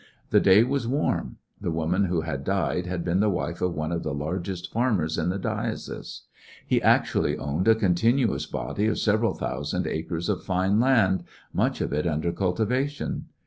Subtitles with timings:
[0.31, 1.37] The day was warm.
[1.61, 5.29] The woman who died had been the wife of one of the largest farmers in
[5.29, 6.23] the diocese.
[6.65, 11.93] He actually owned a continuous body of several thousand acres of fine land, much of
[11.93, 13.25] it under cultivation.